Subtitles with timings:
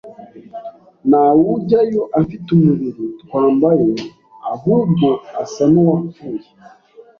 [1.09, 3.89] nta wujyayo afite umubiri twambaye
[4.53, 5.07] ahubwo
[5.43, 6.47] asa n’uwapfuye